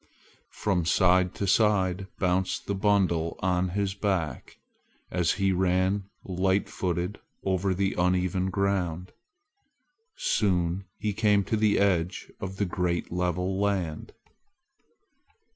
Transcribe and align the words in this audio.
From 0.55 0.83
side 0.83 1.35
to 1.35 1.45
side 1.45 2.07
bounced 2.17 2.65
the 2.65 2.73
bundle 2.73 3.37
on 3.43 3.69
his 3.69 3.93
back, 3.93 4.57
as 5.11 5.33
he 5.33 5.51
ran 5.51 6.05
light 6.23 6.67
footed 6.67 7.19
over 7.43 7.71
the 7.75 7.93
uneven 7.95 8.49
ground. 8.49 9.11
Soon 10.17 10.85
he 10.97 11.13
came 11.13 11.43
to 11.43 11.55
the 11.55 11.77
edge 11.77 12.31
of 12.39 12.57
the 12.57 12.65
great 12.65 13.11
level 13.11 13.59
land. 13.59 14.13